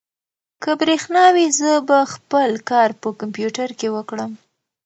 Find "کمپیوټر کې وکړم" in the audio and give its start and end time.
3.21-4.31